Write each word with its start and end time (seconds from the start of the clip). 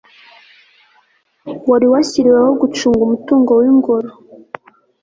wari 1.69 1.87
washyiriweho 1.93 2.51
gucunga 2.61 3.01
umutungo 3.07 3.51
w'ingoro 3.59 4.09